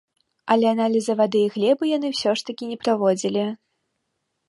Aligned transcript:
Але 0.55 0.67
аналізы 0.75 1.17
вады 1.19 1.43
і 1.49 1.53
глебы 1.57 1.91
яны 1.97 2.07
ўсё 2.17 2.35
ж 2.41 2.51
такі 2.51 2.65
не 2.73 2.77
праводзілі. 2.85 3.49